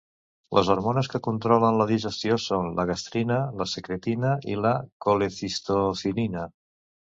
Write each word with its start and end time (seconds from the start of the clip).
Les 0.59 0.69
hormones 0.75 1.09
que 1.15 1.19
controlen 1.27 1.77
la 1.81 1.85
digestió 1.91 2.39
són 2.45 2.71
la 2.81 2.87
gastrina, 2.93 3.39
la 3.61 3.69
secretina 3.75 4.33
i 4.55 4.59
la 4.65 4.75
colecistocinina. 5.09 6.51